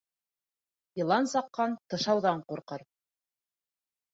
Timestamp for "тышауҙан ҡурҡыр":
1.95-2.87